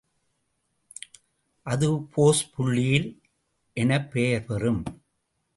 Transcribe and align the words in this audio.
அது 1.67 2.01
போஸ் 2.03 2.41
புள்ளியியல் 2.55 3.09
எனப் 3.77 4.11
பெயர் 4.11 4.45
பெறும். 4.45 4.83